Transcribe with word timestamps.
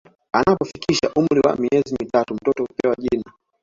Anapofikisha 0.33 1.11
umri 1.15 1.39
wa 1.47 1.55
miezi 1.55 1.93
mitatu 1.99 2.35
mtoto 2.35 2.63
hupewa 2.65 2.95
jina 2.99 3.31